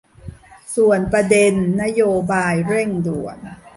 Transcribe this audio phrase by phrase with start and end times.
[0.75, 3.37] ส่วนประเด็นนโยบายเร่งด่วน